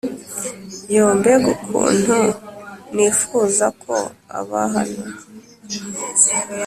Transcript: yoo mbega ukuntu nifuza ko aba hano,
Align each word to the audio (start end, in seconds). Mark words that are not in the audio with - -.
yoo 0.93 1.11
mbega 1.19 1.47
ukuntu 1.55 2.17
nifuza 2.95 3.65
ko 3.83 3.95
aba 4.37 4.61
hano, 4.73 5.03